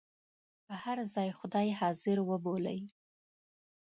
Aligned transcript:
هر 0.83 0.97
ځای 1.13 1.29
خدای 1.39 1.69
حاضر 1.79 2.17
وبولئ. 2.29 2.79